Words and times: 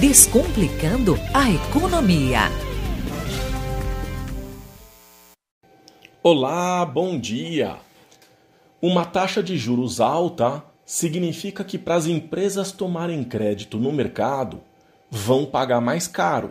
Descomplicando 0.00 1.14
a 1.32 1.48
Economia. 1.48 2.40
Olá, 6.20 6.84
bom 6.84 7.16
dia! 7.16 7.76
Uma 8.82 9.04
taxa 9.04 9.40
de 9.40 9.56
juros 9.56 10.00
alta 10.00 10.64
significa 10.84 11.62
que 11.62 11.78
para 11.78 11.94
as 11.94 12.06
empresas 12.06 12.72
tomarem 12.72 13.22
crédito 13.22 13.78
no 13.78 13.92
mercado 13.92 14.60
vão 15.08 15.46
pagar 15.46 15.80
mais 15.80 16.08
caro. 16.08 16.50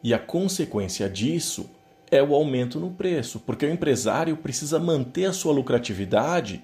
E 0.00 0.14
a 0.14 0.18
consequência 0.18 1.10
disso 1.10 1.68
é 2.12 2.22
o 2.22 2.32
aumento 2.32 2.78
no 2.78 2.92
preço, 2.92 3.40
porque 3.40 3.66
o 3.66 3.72
empresário 3.72 4.36
precisa 4.36 4.78
manter 4.78 5.24
a 5.24 5.32
sua 5.32 5.52
lucratividade 5.52 6.62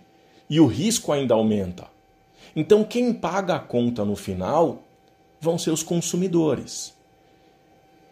e 0.49 0.61
o 0.61 0.67
risco 0.67 1.11
ainda 1.11 1.35
aumenta. 1.35 1.89
Então, 2.55 2.85
quem 2.85 3.12
paga 3.12 3.57
a 3.57 3.61
conta 3.61 4.05
no 4.05 4.14
final 4.14 4.85
vão 5.43 5.59
ser 5.59 5.72
os 5.72 5.82
consumidores. 5.82 6.95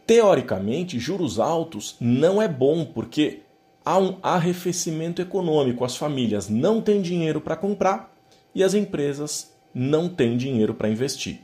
Teoricamente, 0.04 0.98
juros 0.98 1.38
altos 1.38 1.94
não 2.00 2.42
é 2.42 2.48
bom 2.48 2.84
porque 2.84 3.42
há 3.84 3.96
um 3.96 4.18
arrefecimento 4.20 5.22
econômico. 5.22 5.84
As 5.84 5.96
famílias 5.96 6.48
não 6.48 6.80
têm 6.80 7.00
dinheiro 7.00 7.40
para 7.40 7.54
comprar 7.54 8.12
e 8.52 8.64
as 8.64 8.74
empresas 8.74 9.52
não 9.72 10.08
têm 10.08 10.36
dinheiro 10.36 10.74
para 10.74 10.88
investir. 10.88 11.38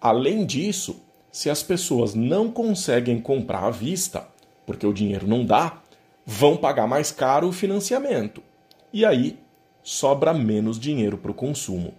Além 0.00 0.46
disso, 0.46 0.96
se 1.30 1.50
as 1.50 1.62
pessoas 1.62 2.14
não 2.14 2.50
conseguem 2.50 3.20
comprar 3.20 3.64
à 3.64 3.70
vista, 3.70 4.26
porque 4.64 4.86
o 4.86 4.92
dinheiro 4.94 5.26
não 5.26 5.44
dá, 5.44 5.82
vão 6.24 6.56
pagar 6.56 6.86
mais 6.86 7.12
caro 7.12 7.48
o 7.48 7.52
financiamento. 7.52 8.42
E 8.90 9.04
aí 9.04 9.38
sobra 9.82 10.32
menos 10.32 10.80
dinheiro 10.80 11.18
para 11.18 11.30
o 11.30 11.34
consumo. 11.34 11.92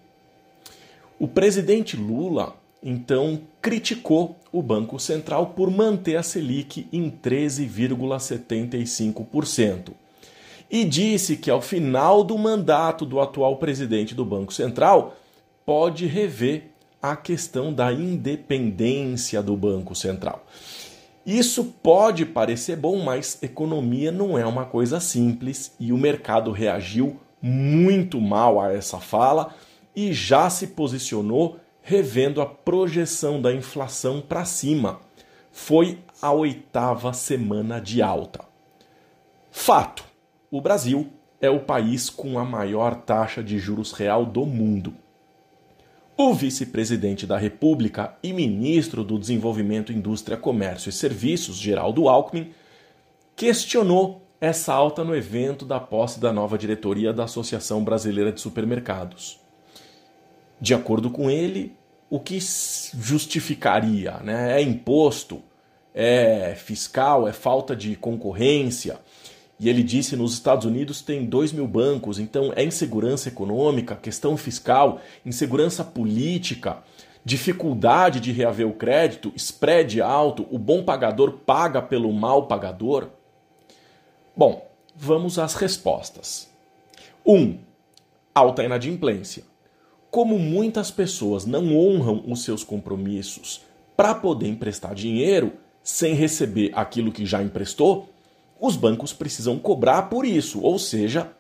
O 1.20 1.28
presidente 1.28 1.96
Lula, 1.96 2.56
então, 2.88 3.42
criticou 3.60 4.36
o 4.52 4.62
Banco 4.62 5.00
Central 5.00 5.48
por 5.48 5.72
manter 5.72 6.18
a 6.18 6.24
Selic 6.24 6.88
em 6.94 7.10
13,75% 7.10 9.90
e 10.70 10.86
disse 10.86 11.36
que 11.36 11.50
ao 11.50 11.62
final 11.62 12.24
do 12.24 12.38
mandato 12.38 13.04
do 13.04 13.20
atual 13.20 13.58
presidente 13.58 14.14
do 14.14 14.24
Banco 14.24 14.54
Central 14.54 15.16
pode 15.66 16.06
rever 16.06 16.66
a 17.02 17.16
questão 17.16 17.74
da 17.74 17.92
independência 17.92 19.42
do 19.42 19.58
Banco 19.58 19.96
Central. 19.96 20.46
Isso 21.26 21.64
pode 21.82 22.24
parecer 22.24 22.78
bom, 22.78 23.04
mas 23.04 23.42
economia 23.42 24.12
não 24.12 24.38
é 24.38 24.46
uma 24.46 24.66
coisa 24.66 25.00
simples 25.00 25.74
e 25.80 25.92
o 25.92 25.98
mercado 25.98 26.52
reagiu 26.52 27.20
muito 27.42 28.22
mal 28.22 28.62
a 28.62 28.72
essa 28.72 29.00
fala 29.00 29.56
e 29.96 30.14
já 30.14 30.52
se 30.52 30.68
posicionou 30.68 31.60
revendo 31.88 32.42
a 32.42 32.48
projeção 32.48 33.40
da 33.40 33.54
inflação 33.54 34.20
para 34.20 34.44
cima. 34.44 35.02
Foi 35.52 36.00
a 36.20 36.32
oitava 36.32 37.14
semana 37.14 37.80
de 37.80 38.02
alta. 38.02 38.44
Fato: 39.52 40.04
o 40.50 40.60
Brasil 40.60 41.08
é 41.40 41.48
o 41.48 41.60
país 41.60 42.10
com 42.10 42.40
a 42.40 42.44
maior 42.44 42.96
taxa 42.96 43.44
de 43.44 43.60
juros 43.60 43.92
real 43.92 44.26
do 44.26 44.48
mundo. 44.48 44.96
O 46.18 46.34
vice-presidente 46.34 47.28
da 47.28 47.38
República 47.38 48.18
e 48.24 48.34
ministro 48.34 49.04
do 49.04 49.20
Desenvolvimento, 49.20 49.94
Indústria, 49.94 50.38
Comércio 50.38 50.90
e 50.90 50.94
Serviços, 50.94 51.56
Geraldo 51.56 52.10
Alckmin, 52.10 52.52
questionou 53.36 54.24
essa 54.42 54.74
alta 54.74 55.04
no 55.04 55.16
evento 55.16 55.66
da 55.66 55.80
posse 55.80 56.20
da 56.20 56.34
nova 56.34 56.58
diretoria 56.58 57.14
da 57.14 57.26
Associação 57.26 57.84
Brasileira 57.84 58.32
de 58.32 58.42
Supermercados. 58.42 59.45
De 60.60 60.74
acordo 60.74 61.10
com 61.10 61.30
ele, 61.30 61.76
o 62.10 62.20
que 62.20 62.40
justificaria? 62.40 64.18
Né? 64.24 64.60
É 64.60 64.62
imposto? 64.62 65.42
É 65.94 66.56
fiscal? 66.56 67.28
É 67.28 67.34
falta 67.34 67.76
de 67.76 67.96
concorrência? 67.96 69.00
E 69.60 69.70
ele 69.70 69.84
disse 69.84 70.16
nos 70.16 70.34
Estados 70.34 70.66
Unidos 70.66 71.02
tem 71.02 71.26
2 71.26 71.54
mil 71.54 71.68
bancos, 71.68 72.20
então 72.20 72.52
é 72.56 72.64
insegurança 72.64 73.30
econômica, 73.30 73.96
questão 73.96 74.36
fiscal, 74.36 75.00
insegurança 75.26 75.84
política, 75.84 76.84
dificuldade 77.24 78.20
de 78.20 78.32
reaver 78.32 78.68
o 78.68 78.74
crédito, 78.74 79.32
spread 79.36 80.02
alto, 80.02 80.46
o 80.52 80.60
bom 80.60 80.84
pagador 80.84 81.32
paga 81.46 81.82
pelo 81.82 82.12
mal 82.12 82.48
pagador. 82.48 83.10
Bom, 84.36 84.70
vamos 84.94 85.40
às 85.40 85.56
respostas. 85.56 86.50
1. 87.26 87.34
Um, 87.34 87.58
alta 88.34 88.64
inadimplência. 88.64 89.44
Como 90.16 90.40
muitas 90.40 90.92
pessoas 90.92 91.46
não 91.46 91.76
honram 91.78 92.24
os 92.26 92.46
seus 92.46 92.64
compromissos 92.64 93.66
para 93.98 94.16
poder 94.16 94.48
emprestar 94.48 94.96
dinheiro 94.96 95.52
sem 95.84 96.14
receber 96.14 96.72
aquilo 96.74 97.12
que 97.12 97.26
já 97.26 97.44
emprestou, 97.44 98.08
os 98.58 98.78
bancos 98.78 99.12
precisam 99.12 99.60
cobrar 99.60 100.04
por 100.04 100.26
isso, 100.26 100.62
ou 100.62 100.80
seja, 100.80 101.34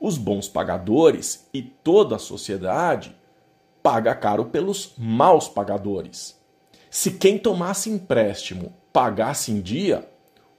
os 0.00 0.16
bons 0.16 0.48
pagadores 0.48 1.46
e 1.52 1.60
toda 1.60 2.16
a 2.16 2.18
sociedade 2.18 3.14
paga 3.82 4.14
caro 4.14 4.46
pelos 4.46 4.94
maus 4.96 5.46
pagadores. 5.46 6.34
Se 6.90 7.10
quem 7.10 7.38
tomasse 7.38 7.90
empréstimo 7.90 8.72
pagasse 8.94 9.52
em 9.52 9.60
dia, 9.60 10.08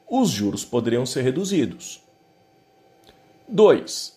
os 0.08 0.30
juros 0.30 0.64
poderiam 0.64 1.08
ser 1.08 1.24
reduzidos. 1.24 2.04
2. 3.50 4.16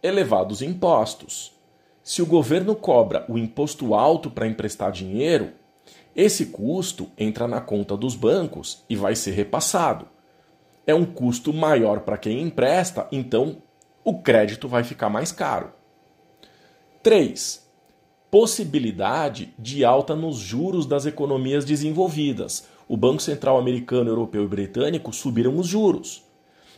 Elevados 0.00 0.62
impostos. 0.62 1.51
Se 2.02 2.20
o 2.20 2.26
governo 2.26 2.74
cobra 2.74 3.24
o 3.28 3.38
imposto 3.38 3.94
alto 3.94 4.28
para 4.30 4.46
emprestar 4.46 4.90
dinheiro, 4.90 5.52
esse 6.16 6.46
custo 6.46 7.08
entra 7.16 7.46
na 7.46 7.60
conta 7.60 7.96
dos 7.96 8.16
bancos 8.16 8.84
e 8.88 8.96
vai 8.96 9.14
ser 9.14 9.32
repassado. 9.32 10.06
É 10.84 10.94
um 10.94 11.04
custo 11.04 11.52
maior 11.52 12.00
para 12.00 12.18
quem 12.18 12.42
empresta, 12.42 13.06
então 13.12 13.62
o 14.04 14.20
crédito 14.20 14.66
vai 14.66 14.82
ficar 14.82 15.08
mais 15.08 15.30
caro. 15.30 15.72
3. 17.04 17.62
Possibilidade 18.30 19.54
de 19.56 19.84
alta 19.84 20.16
nos 20.16 20.36
juros 20.38 20.86
das 20.86 21.06
economias 21.06 21.64
desenvolvidas, 21.64 22.66
o 22.88 22.96
Banco 22.96 23.22
Central 23.22 23.58
americano, 23.58 24.10
europeu 24.10 24.44
e 24.44 24.48
britânico 24.48 25.12
subiram 25.12 25.56
os 25.56 25.68
juros. 25.68 26.24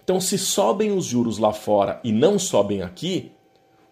Então, 0.03 0.21
se 0.21 0.37
sobem 0.37 0.93
os 0.93 1.07
juros 1.07 1.39
lá 1.39 1.53
fora 1.53 1.99
e 2.05 2.13
não 2.13 2.39
sobem 2.39 2.83
aqui, 2.83 3.33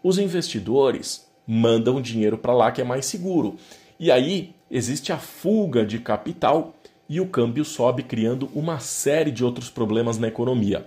os 0.02 0.18
investidores 0.18 1.26
mandam 1.46 2.00
dinheiro 2.00 2.38
para 2.38 2.52
lá 2.52 2.72
que 2.72 2.80
é 2.80 2.84
mais 2.84 3.06
seguro. 3.06 3.56
E 3.98 4.10
aí 4.10 4.54
existe 4.70 5.12
a 5.12 5.18
fuga 5.18 5.84
de 5.84 5.98
capital 5.98 6.74
e 7.08 7.20
o 7.20 7.28
câmbio 7.28 7.64
sobe, 7.64 8.02
criando 8.02 8.48
uma 8.54 8.78
série 8.78 9.30
de 9.30 9.44
outros 9.44 9.68
problemas 9.68 10.18
na 10.18 10.28
economia. 10.28 10.86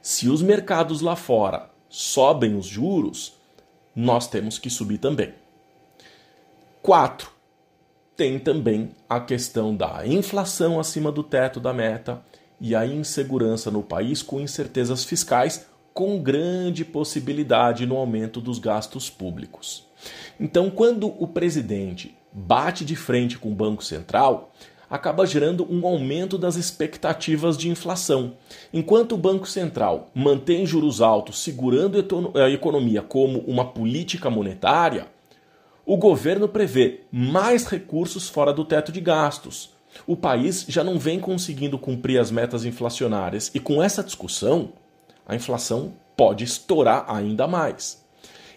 Se 0.00 0.28
os 0.28 0.40
mercados 0.40 1.02
lá 1.02 1.14
fora 1.14 1.68
sobem 1.88 2.56
os 2.56 2.66
juros, 2.66 3.34
nós 3.94 4.26
temos 4.28 4.58
que 4.58 4.70
subir 4.70 4.98
também. 4.98 5.34
4 6.82 7.30
tem 8.16 8.38
também 8.38 8.90
a 9.08 9.18
questão 9.18 9.74
da 9.74 10.06
inflação 10.06 10.78
acima 10.78 11.10
do 11.10 11.22
teto 11.22 11.58
da 11.58 11.72
meta 11.72 12.22
e 12.60 12.74
a 12.74 12.86
insegurança 12.86 13.70
no 13.70 13.82
país 13.82 14.22
com 14.22 14.40
incertezas 14.40 15.04
fiscais, 15.04 15.66
com 15.92 16.20
grande 16.20 16.84
possibilidade 16.84 17.86
no 17.86 17.96
aumento 17.96 18.40
dos 18.40 18.58
gastos 18.58 19.10
públicos. 19.10 19.86
Então, 20.38 20.70
quando 20.70 21.06
o 21.22 21.26
presidente 21.26 22.16
bate 22.32 22.84
de 22.84 22.96
frente 22.96 23.38
com 23.38 23.50
o 23.50 23.54
Banco 23.54 23.84
Central, 23.84 24.52
acaba 24.88 25.24
gerando 25.24 25.66
um 25.70 25.86
aumento 25.86 26.36
das 26.36 26.56
expectativas 26.56 27.56
de 27.56 27.68
inflação. 27.68 28.34
Enquanto 28.72 29.12
o 29.12 29.18
Banco 29.18 29.46
Central 29.46 30.08
mantém 30.14 30.66
juros 30.66 31.00
altos, 31.00 31.42
segurando 31.42 32.04
a 32.34 32.50
economia 32.50 33.00
como 33.00 33.38
uma 33.40 33.64
política 33.64 34.28
monetária, 34.28 35.06
o 35.86 35.96
governo 35.96 36.48
prevê 36.48 37.00
mais 37.10 37.66
recursos 37.66 38.28
fora 38.28 38.52
do 38.52 38.64
teto 38.64 38.90
de 38.90 39.00
gastos. 39.00 39.70
O 40.06 40.16
país 40.16 40.64
já 40.68 40.84
não 40.84 40.98
vem 40.98 41.18
conseguindo 41.18 41.78
cumprir 41.78 42.18
as 42.18 42.30
metas 42.30 42.64
inflacionárias 42.64 43.50
e 43.54 43.60
com 43.60 43.82
essa 43.82 44.02
discussão, 44.02 44.72
a 45.30 45.36
inflação 45.36 45.94
pode 46.16 46.42
estourar 46.42 47.04
ainda 47.06 47.46
mais. 47.46 48.04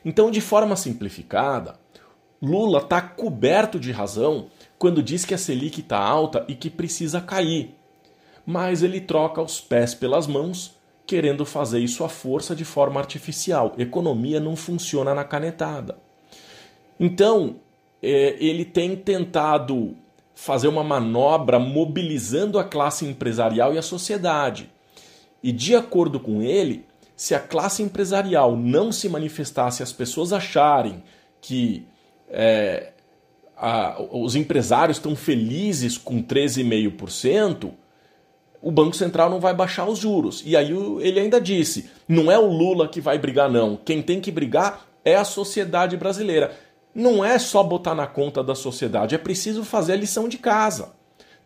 Então, 0.03 0.31
de 0.31 0.41
forma 0.41 0.75
simplificada, 0.75 1.75
Lula 2.41 2.79
está 2.79 2.99
coberto 2.99 3.79
de 3.79 3.91
razão 3.91 4.47
quando 4.79 5.03
diz 5.03 5.23
que 5.23 5.35
a 5.35 5.37
Selic 5.37 5.81
está 5.81 5.99
alta 5.99 6.43
e 6.47 6.55
que 6.55 6.71
precisa 6.71 7.21
cair. 7.21 7.75
Mas 8.43 8.81
ele 8.81 8.99
troca 8.99 9.39
os 9.39 9.61
pés 9.61 9.93
pelas 9.93 10.25
mãos, 10.25 10.75
querendo 11.05 11.45
fazer 11.45 11.79
isso 11.79 12.03
à 12.03 12.09
força 12.09 12.55
de 12.55 12.65
forma 12.65 12.99
artificial. 12.99 13.75
Economia 13.77 14.39
não 14.39 14.55
funciona 14.55 15.13
na 15.13 15.23
canetada. 15.23 15.99
Então, 16.99 17.57
é, 18.01 18.35
ele 18.43 18.65
tem 18.65 18.95
tentado 18.95 19.95
fazer 20.33 20.67
uma 20.67 20.83
manobra 20.83 21.59
mobilizando 21.59 22.57
a 22.57 22.63
classe 22.63 23.05
empresarial 23.05 23.75
e 23.75 23.77
a 23.77 23.83
sociedade. 23.83 24.72
E, 25.43 25.51
de 25.51 25.75
acordo 25.75 26.19
com 26.19 26.41
ele, 26.41 26.85
se 27.15 27.35
a 27.35 27.39
classe 27.39 27.83
empresarial 27.83 28.55
não 28.55 28.91
se 28.91 29.09
manifestasse, 29.09 29.83
as 29.83 29.91
pessoas 29.91 30.31
acharem 30.31 31.03
que 31.41 31.85
é, 32.29 32.93
a, 33.55 34.01
os 34.11 34.35
empresários 34.35 34.97
estão 34.97 35.15
felizes 35.15 35.97
com 35.97 36.23
13,5%, 36.23 37.71
o 38.61 38.71
Banco 38.71 38.95
Central 38.95 39.29
não 39.29 39.41
vai 39.41 39.53
baixar 39.53 39.85
os 39.85 39.99
juros. 39.99 40.41
E 40.45 40.55
aí 40.55 40.71
ele 41.01 41.19
ainda 41.19 41.39
disse: 41.39 41.89
não 42.07 42.31
é 42.31 42.39
o 42.39 42.47
Lula 42.47 42.87
que 42.87 43.01
vai 43.01 43.17
brigar, 43.19 43.51
não. 43.51 43.75
Quem 43.75 44.01
tem 44.01 44.21
que 44.21 44.31
brigar 44.31 44.87
é 45.03 45.15
a 45.15 45.25
sociedade 45.25 45.97
brasileira. 45.97 46.55
Não 46.95 47.25
é 47.25 47.37
só 47.37 47.61
botar 47.63 47.93
na 47.93 48.07
conta 48.07 48.43
da 48.43 48.55
sociedade, 48.55 49.15
é 49.15 49.17
preciso 49.17 49.63
fazer 49.63 49.93
a 49.93 49.97
lição 49.97 50.29
de 50.29 50.37
casa. 50.37 50.93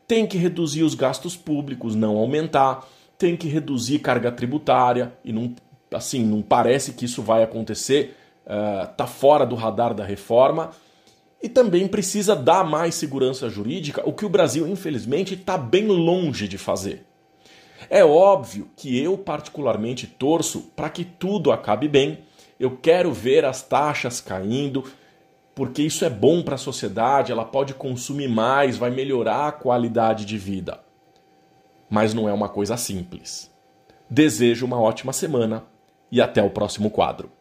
Tem 0.06 0.28
que 0.28 0.38
reduzir 0.38 0.84
os 0.84 0.94
gastos 0.94 1.36
públicos, 1.36 1.96
não 1.96 2.18
aumentar. 2.18 2.88
Tem 3.18 3.36
que 3.36 3.48
reduzir 3.48 4.00
carga 4.00 4.32
tributária 4.32 5.14
e 5.24 5.34
não, 5.34 5.56
assim, 5.92 6.24
não 6.24 6.42
parece 6.42 6.94
que 6.94 7.06
isso 7.06 7.22
vai 7.22 7.44
acontecer. 7.44 8.16
Uh, 8.46 8.88
tá 8.96 9.06
fora 9.06 9.46
do 9.46 9.56
radar 9.56 9.94
da 9.94 10.06
reforma 10.06 10.72
e 11.42 11.48
também 11.50 11.88
precisa 11.88 12.36
dar 12.36 12.64
mais 12.64 12.96
segurança 12.96 13.50
jurídica, 13.50 14.02
o 14.08 14.14
que 14.14 14.26
o 14.26 14.30
Brasil, 14.30 14.68
infelizmente, 14.68 15.34
está 15.34 15.58
bem 15.58 15.88
longe 15.88 16.48
de 16.48 16.58
fazer. 16.58 17.06
É 17.90 18.04
óbvio 18.04 18.70
que 18.76 19.00
eu, 19.00 19.18
particularmente, 19.18 20.08
torço 20.08 20.72
para 20.76 20.90
que 20.90 21.06
tudo 21.06 21.52
acabe 21.52 21.88
bem. 21.88 22.20
Eu 22.60 22.76
quero 22.78 23.14
ver 23.14 23.46
as 23.46 23.62
taxas 23.62 24.20
caindo, 24.20 24.84
porque 25.54 25.84
isso 25.84 26.04
é 26.04 26.10
bom 26.10 26.42
para 26.42 26.56
a 26.56 26.60
sociedade, 26.60 27.32
ela 27.32 27.46
pode 27.46 27.74
consumir 27.74 28.28
mais, 28.28 28.78
vai 28.78 28.90
melhorar 28.90 29.48
a 29.48 29.52
qualidade 29.52 30.26
de 30.26 30.38
vida. 30.38 30.80
Mas 31.90 32.14
não 32.14 32.28
é 32.28 32.34
uma 32.34 32.50
coisa 32.50 32.76
simples. 32.78 33.52
Desejo 34.10 34.66
uma 34.66 34.80
ótima 34.80 35.14
semana 35.14 35.66
e 36.12 36.22
até 36.22 36.42
o 36.42 36.50
próximo 36.50 36.90
quadro. 36.90 37.32